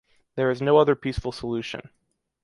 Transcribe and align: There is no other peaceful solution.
There 0.35 0.49
is 0.49 0.63
no 0.63 0.79
other 0.79 0.95
peaceful 0.95 1.31
solution. 1.31 1.91